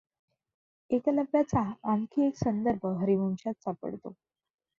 एकलव्याचा 0.89 1.61
आणखी 1.91 2.25
एक 2.27 2.35
संदर्भ 2.37 2.85
हरिवंशात 3.01 3.61
सापडतो. 3.63 4.13